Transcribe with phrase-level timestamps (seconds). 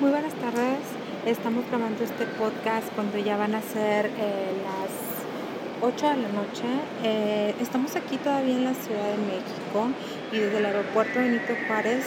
[0.00, 0.78] Muy buenas tardes.
[1.26, 4.94] Estamos grabando este podcast cuando ya van a ser eh, las
[5.82, 6.68] 8 de la noche.
[7.02, 9.90] Eh, estamos aquí todavía en la Ciudad de México
[10.30, 12.04] y desde el aeropuerto Benito Juárez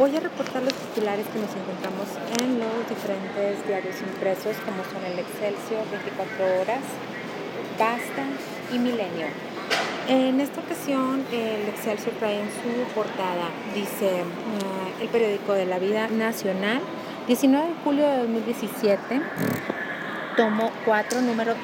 [0.00, 2.08] voy a reportar los titulares que nos encontramos
[2.42, 6.82] en los diferentes diarios impresos como son el Excelsior, 24 horas,
[7.78, 8.26] Basta
[8.74, 9.28] y Milenio.
[10.08, 13.46] En esta ocasión el Excelsior trae en su portada,
[13.76, 16.80] dice uh, el periódico de la vida nacional,
[17.28, 19.20] 19 de julio de 2017,
[20.34, 21.54] tomo 4, número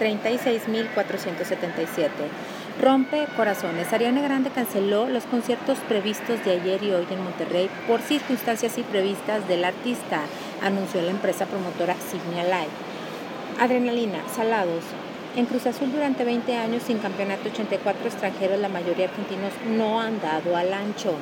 [0.00, 2.08] 36.477.
[2.80, 3.92] Rompe corazones.
[3.92, 9.46] Ariana Grande canceló los conciertos previstos de ayer y hoy en Monterrey por circunstancias imprevistas
[9.46, 10.22] del artista,
[10.62, 12.72] anunció la empresa promotora Signia Live.
[13.60, 14.84] Adrenalina, Salados.
[15.36, 20.18] En Cruz Azul durante 20 años sin campeonato 84 extranjeros, la mayoría argentinos no han
[20.22, 21.14] dado al ancho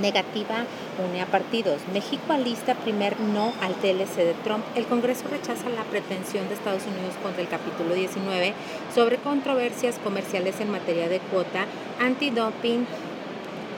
[0.00, 0.64] negativa
[1.04, 1.80] une a partidos.
[1.92, 4.64] México alista primer no al TLC de Trump.
[4.74, 8.54] El Congreso rechaza la pretensión de Estados Unidos contra el capítulo 19
[8.94, 11.66] sobre controversias comerciales en materia de cuota,
[12.00, 12.86] antidoping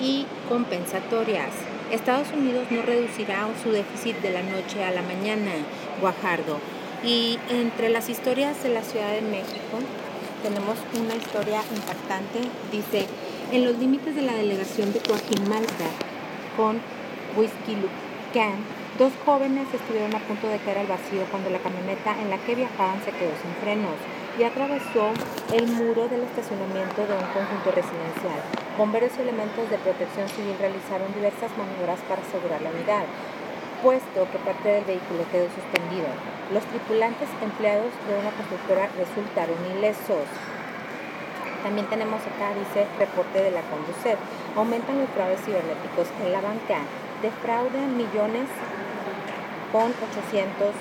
[0.01, 1.51] y compensatorias.
[1.91, 5.53] Estados Unidos no reducirá su déficit de la noche a la mañana,
[6.01, 6.59] Guajardo.
[7.05, 9.79] Y entre las historias de la Ciudad de México,
[10.43, 12.41] tenemos una historia impactante.
[12.73, 13.07] Dice,
[13.53, 16.14] en los límites de la delegación de Coajimalpa
[16.57, 16.81] con
[17.37, 18.59] Whisky Lucan,
[18.99, 22.55] dos jóvenes estuvieron a punto de caer al vacío cuando la camioneta en la que
[22.55, 23.99] viajaban se quedó sin frenos
[24.39, 25.11] y atravesó
[25.53, 28.41] el muro del estacionamiento de un conjunto residencial.
[28.79, 33.07] Bomberos y elementos de protección civil realizaron diversas maniobras para asegurar la unidad,
[33.83, 36.11] puesto que parte del vehículo quedó suspendido.
[36.51, 40.27] Los tripulantes empleados de una constructora resultaron ilesos.
[41.65, 44.19] También tenemos acá, dice, reporte de la Conducet.
[44.55, 46.85] Aumentan los fraudes cibernéticos en la banca.
[47.23, 48.53] Defraudan millones
[49.73, 50.77] con 800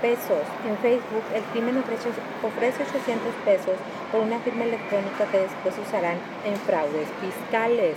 [0.00, 0.40] pesos.
[0.64, 2.08] En Facebook, el crimen ofrece,
[2.42, 3.76] ofrece 800 pesos
[4.10, 6.16] por una firma electrónica que después usarán
[6.48, 7.96] en fraudes fiscales.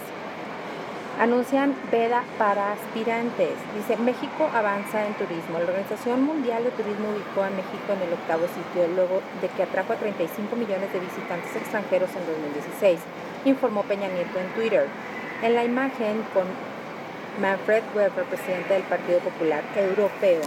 [1.19, 3.53] Anuncian veda para aspirantes.
[3.75, 5.59] Dice, México avanza en turismo.
[5.59, 9.61] La Organización Mundial de Turismo ubicó a México en el octavo sitio luego de que
[9.61, 12.99] atrajo a 35 millones de visitantes extranjeros en 2016,
[13.45, 14.87] informó Peña Nieto en Twitter.
[15.43, 16.45] En la imagen con
[17.39, 20.41] Manfred Weber, presidente del Partido Popular Europeo.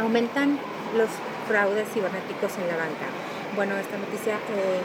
[0.00, 0.58] Aumentan
[0.96, 1.08] los
[1.48, 3.08] fraudes cibernéticos en la banca.
[3.54, 4.80] Bueno, esta noticia eh,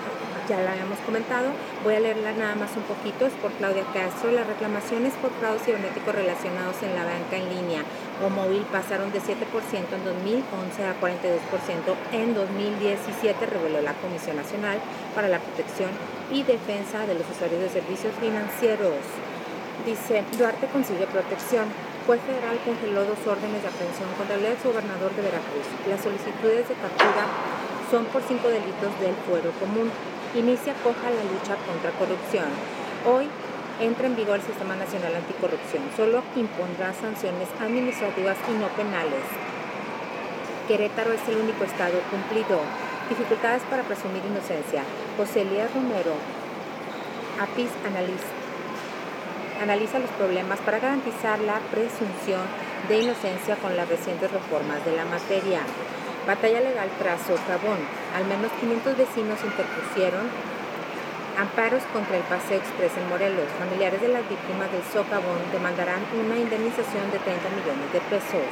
[0.47, 1.49] ya la habíamos comentado.
[1.83, 3.25] Voy a leerla nada más un poquito.
[3.25, 4.31] Es por Claudia Castro.
[4.31, 7.83] Las reclamaciones por fraude cibernético relacionados en la banca en línea
[8.23, 11.41] o móvil pasaron de 7% en 2011 a 42%
[12.13, 14.77] en 2017, reveló la Comisión Nacional
[15.15, 15.89] para la Protección
[16.31, 19.01] y Defensa de los Usuarios de Servicios Financieros.
[19.85, 21.65] Dice, Duarte consigue protección.
[22.05, 25.65] Juez federal congeló dos órdenes de aprehensión contra el ex gobernador de Veracruz.
[25.89, 27.25] Las solicitudes de captura
[27.89, 29.89] son por cinco delitos del fuero común.
[30.33, 32.47] Inicia coja la lucha contra corrupción.
[33.05, 33.27] Hoy
[33.81, 35.83] entra en vigor el Sistema Nacional Anticorrupción.
[35.97, 39.27] Solo impondrá sanciones administrativas y no penales.
[40.69, 42.61] Querétaro es el único estado cumplido.
[43.09, 44.83] Dificultades para presumir inocencia.
[45.17, 46.15] José Elías Romero,
[47.41, 47.71] APIS
[49.61, 52.47] analiza los problemas para garantizar la presunción
[52.87, 55.59] de inocencia con las recientes reformas de la materia.
[56.31, 57.75] Batalla legal tras socavón.
[58.15, 60.31] Al menos 500 vecinos interpusieron
[61.35, 63.51] amparos contra el Paseo Express en Morelos.
[63.59, 68.47] Familiares de las víctimas del socavón demandarán una indemnización de 30 millones de pesos.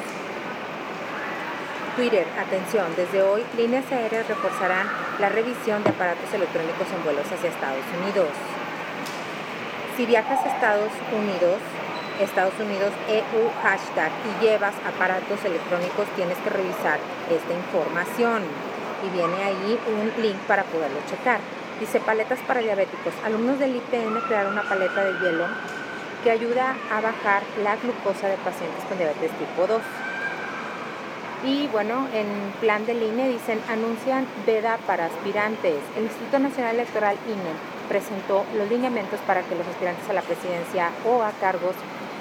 [1.96, 4.92] Twitter, atención, desde hoy líneas aéreas reforzarán
[5.24, 8.36] la revisión de aparatos electrónicos en vuelos hacia Estados Unidos.
[9.96, 11.64] Si viajas a Estados Unidos,
[12.20, 17.00] Estados Unidos EU hashtag y llevas aparatos electrónicos, tienes que revisar
[17.30, 18.44] esta información.
[19.06, 21.40] Y viene ahí un link para poderlo checar.
[21.80, 23.14] Dice paletas para diabéticos.
[23.24, 25.46] Alumnos del IPN crearon una paleta de hielo
[26.24, 29.82] que ayuda a bajar la glucosa de pacientes con diabetes tipo 2.
[31.46, 32.28] Y bueno, en
[32.60, 35.78] plan de INE dicen, anuncian veda para aspirantes.
[35.96, 40.90] El Instituto Nacional Electoral INE presentó los lineamientos para que los aspirantes a la presidencia
[41.06, 41.76] o a cargos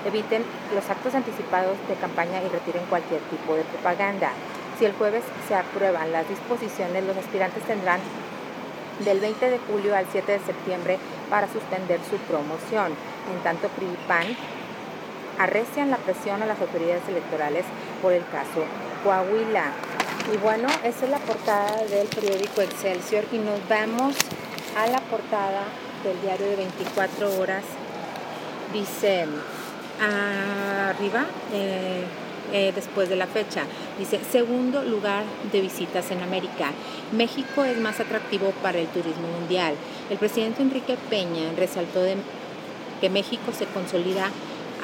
[0.05, 4.31] eviten los actos anticipados de campaña y retiren cualquier tipo de propaganda.
[4.79, 8.01] Si el jueves se aprueban las disposiciones, los aspirantes tendrán
[9.05, 10.99] del 20 de julio al 7 de septiembre
[11.31, 12.93] para suspender su promoción.
[13.33, 14.27] En tanto, PRI y PAN
[15.39, 17.65] arrecian la presión a las autoridades electorales
[18.03, 18.65] por el caso
[19.05, 19.73] Coahuila.
[20.33, 24.17] Y bueno, esa es la portada del periódico Excelsior y nos vamos
[24.77, 25.65] a la portada
[26.05, 27.65] del diario de 24 horas.
[28.73, 29.27] Dice
[30.01, 32.05] arriba, eh,
[32.53, 33.65] eh, después de la fecha.
[33.99, 36.73] Dice, segundo lugar de visitas en América.
[37.13, 39.75] México es más atractivo para el turismo mundial.
[40.09, 42.01] El presidente Enrique Peña resaltó
[43.01, 44.31] que México se consolida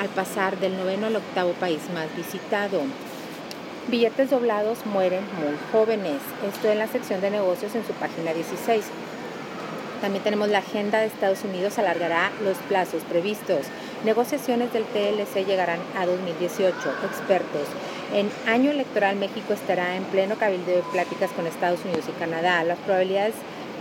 [0.00, 2.82] al pasar del noveno al octavo país más visitado.
[3.88, 6.20] Billetes doblados mueren muy jóvenes.
[6.46, 8.84] Esto en la sección de negocios en su página 16.
[10.00, 13.66] También tenemos la agenda de Estados Unidos alargará los plazos previstos.
[14.04, 16.74] Negociaciones del TLC llegarán a 2018.
[17.06, 17.66] Expertos.
[18.12, 22.62] En año electoral México estará en pleno cabildo de pláticas con Estados Unidos y Canadá.
[22.64, 23.34] Las probabilidades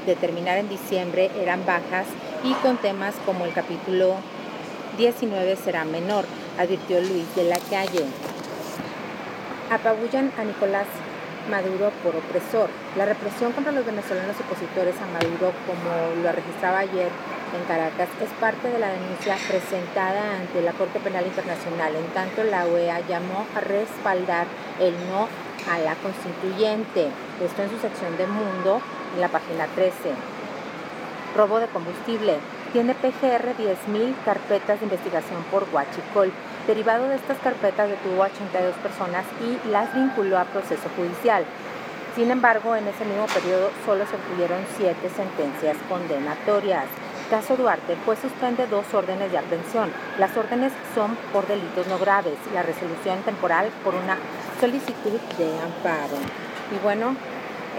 [0.05, 2.07] de terminar en diciembre eran bajas
[2.41, 4.15] y con temas como el capítulo
[4.97, 6.23] 19 será menor,
[6.57, 8.05] advirtió Luis de la Calle.
[9.71, 10.87] Apabullan a Nicolás
[11.51, 12.69] Maduro por opresor.
[12.95, 17.09] La represión contra los venezolanos opositores a Maduro, como lo registraba ayer
[17.55, 21.95] en Caracas, es parte de la denuncia presentada ante la Corte Penal Internacional.
[21.95, 24.47] En tanto, la OEA llamó a respaldar
[24.79, 25.27] el no
[25.71, 27.09] a la constituyente.
[27.43, 28.81] Esto en su sección de Mundo,
[29.15, 29.93] en la página 13.
[31.35, 32.37] Robo de combustible.
[32.73, 36.31] Tiene PGR 10.000 carpetas de investigación por Huachicol.
[36.65, 41.45] Derivado de estas carpetas detuvo a 82 personas y las vinculó a proceso judicial.
[42.15, 46.85] Sin embargo, en ese mismo periodo solo se obtuvieron siete sentencias condenatorias.
[47.29, 49.91] Caso Duarte, pues suspende dos órdenes de aprehensión.
[50.19, 54.17] Las órdenes son por delitos no graves, la resolución temporal por una
[54.59, 56.17] solicitud de amparo.
[56.75, 57.15] Y bueno,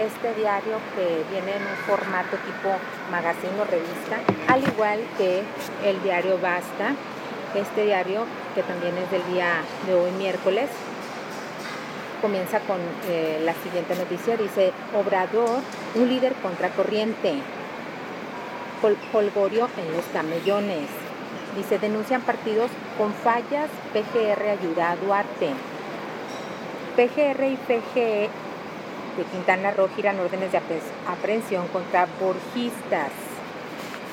[0.01, 2.69] este diario que viene en un formato tipo
[3.11, 5.43] magazine o revista, al igual que
[5.85, 6.95] el diario Basta,
[7.55, 8.25] este diario,
[8.55, 10.69] que también es del día de hoy miércoles,
[12.21, 12.77] comienza con
[13.07, 14.35] eh, la siguiente noticia.
[14.35, 15.61] Dice, Obrador,
[15.95, 17.35] un líder contracorriente.
[19.11, 20.87] Polgorio en los camellones.
[21.55, 25.49] Dice, denuncian partidos con fallas, PGR ayuda a Duarte.
[26.95, 28.29] PGR y PGE
[29.17, 30.61] de Quintana Roo giran órdenes de
[31.07, 33.11] aprehensión contra borgistas.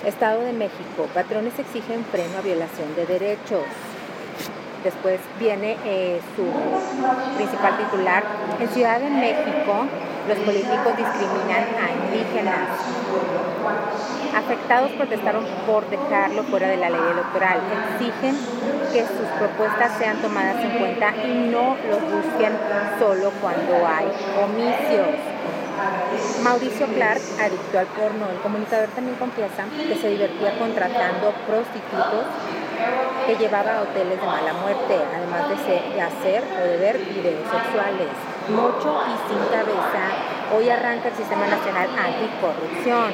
[0.06, 3.64] Estado de México, patrones exigen freno a violación de derechos.
[4.82, 6.44] Después viene eh, su
[7.36, 8.24] principal titular.
[8.58, 9.86] En Ciudad de México,
[10.28, 12.68] los políticos discriminan a indígenas.
[14.36, 17.60] Afectados protestaron por dejarlo fuera de la ley electoral.
[17.98, 18.36] Exigen
[18.92, 22.52] que sus propuestas sean tomadas en cuenta y no los busquen
[22.98, 25.08] solo cuando hay comicios.
[26.42, 32.26] Mauricio Clark, adicto al porno, el comunicador también confiesa que se divertía contratando prostitutos
[33.26, 38.08] que llevaba a hoteles de mala muerte, además de, hacer o de ver videos sexuales.
[38.48, 40.04] Mucho y sin cabeza,
[40.54, 43.12] hoy arranca el Sistema Nacional Anticorrupción.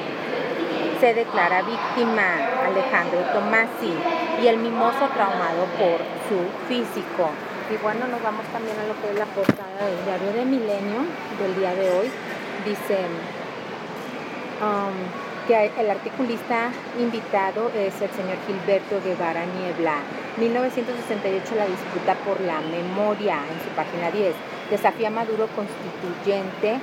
[1.00, 2.24] Se declara víctima
[2.66, 3.94] Alejandro Tomasi
[4.42, 7.30] y el mimoso traumado por su físico.
[7.70, 11.00] Y bueno, nos vamos también a lo que es la portada del diario de Milenio
[11.38, 12.10] del día de hoy
[12.64, 12.98] dice
[14.60, 19.96] um, que el articulista invitado es el señor Gilberto Guevara Niebla.
[20.36, 24.34] 1968 la disputa por la memoria en su página 10.
[24.70, 26.78] Desafía Maduro constituyente.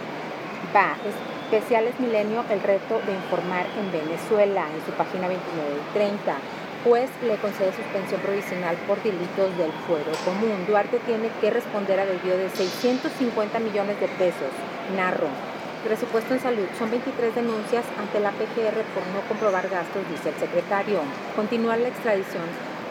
[0.75, 0.97] Va.
[1.45, 6.35] Especiales Milenio, el reto de informar en Venezuela en su página 29 y 30
[6.83, 10.65] juez le concede suspensión provisional por delitos del fuero común.
[10.67, 14.53] Duarte tiene que responder a desvío de 650 millones de pesos.
[14.95, 15.54] Narro.
[15.85, 16.65] Presupuesto en salud.
[16.79, 20.97] Son 23 denuncias ante la PGR por no comprobar gastos, dice el secretario.
[21.35, 22.41] Continuar la extradición.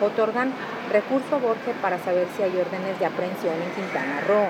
[0.00, 0.52] Otorgan
[0.92, 4.46] recurso a Borges para saber si hay órdenes de aprehensión en Quintana Roo.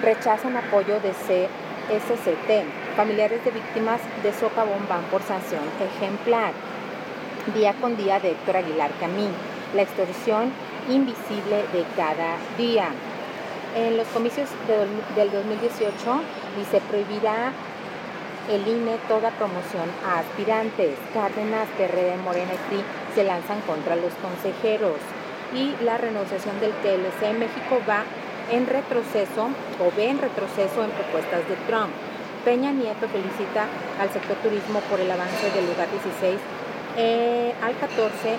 [0.00, 2.96] Rechazan apoyo de CSCT.
[2.96, 6.54] Familiares de víctimas de socavón van por sanción ejemplar.
[7.54, 9.32] Día con día de Héctor Aguilar Camín.
[9.74, 10.52] La extorsión
[10.88, 12.88] invisible de cada día.
[13.76, 14.48] En los comicios
[15.14, 16.22] del 2018
[16.56, 17.52] dice prohibirá
[18.50, 20.96] el INE toda promoción a aspirantes.
[21.12, 22.82] Cárdenas, PRD, Morena y PRI
[23.14, 24.96] se lanzan contra los consejeros.
[25.54, 28.04] Y la renegociación del TLC en México va
[28.50, 29.48] en retroceso
[29.80, 31.92] o ve en retroceso en propuestas de Trump.
[32.44, 33.66] Peña Nieto felicita
[34.00, 36.38] al sector turismo por el avance del lugar 16
[36.96, 38.36] eh, al 14,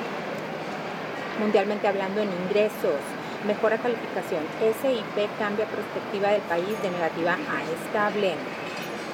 [1.39, 3.18] mundialmente hablando en ingresos.
[3.47, 4.43] Mejora calificación.
[4.59, 8.35] SIP cambia perspectiva del país de negativa a estable.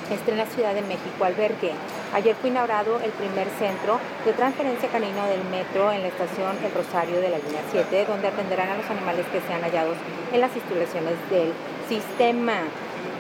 [0.10, 1.74] Estrena Ciudad de México albergue.
[2.12, 6.74] Ayer fue inaugurado el primer centro de transferencia canino del metro en la estación El
[6.74, 9.98] Rosario de la línea 7, donde atenderán a los animales que sean hallados
[10.34, 11.54] en las instalaciones del
[11.88, 12.64] sistema.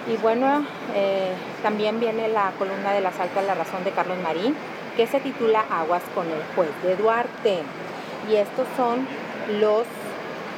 [0.08, 4.56] Y bueno, eh, también viene la columna del asalto a la razón de Carlos Marín,
[4.98, 7.60] que se titula Aguas con el juez de Duarte.
[8.30, 9.08] Y estos son
[9.60, 9.86] los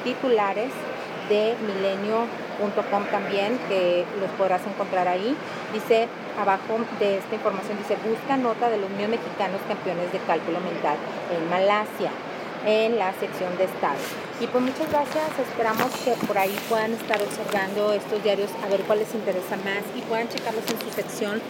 [0.08, 0.72] titulares
[1.28, 5.36] de milenio.com también, que los podrás encontrar ahí.
[5.74, 6.08] Dice
[6.40, 10.96] abajo de esta información, dice, busca nota de los niños mexicanos campeones de cálculo mental
[11.36, 12.12] en Malasia
[12.66, 14.00] en la sección de estado.
[14.40, 18.82] Y pues muchas gracias, esperamos que por ahí puedan estar observando estos diarios, a ver
[18.82, 21.42] cuál les interesa más y puedan checarlos en su sección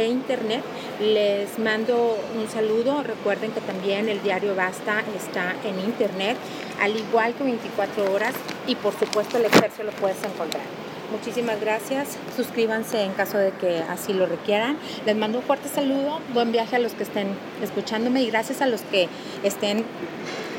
[0.00, 0.62] de internet.
[1.00, 3.02] Les mando un saludo.
[3.02, 6.36] Recuerden que también el diario Basta está en internet,
[6.80, 8.34] al igual que 24 horas
[8.66, 10.64] y por supuesto el exercio lo puedes encontrar.
[11.10, 12.18] Muchísimas gracias.
[12.36, 14.76] Suscríbanse en caso de que así lo requieran.
[15.06, 16.20] Les mando un fuerte saludo.
[16.34, 17.28] Buen viaje a los que estén
[17.62, 19.08] escuchándome y gracias a los que
[19.42, 19.84] estén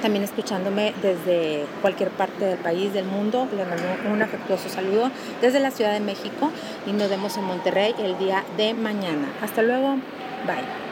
[0.01, 3.47] también escuchándome desde cualquier parte del país, del mundo.
[3.55, 6.51] Les mando un afectuoso saludo desde la Ciudad de México
[6.85, 9.27] y nos vemos en Monterrey el día de mañana.
[9.41, 9.95] Hasta luego.
[10.45, 10.88] Bye.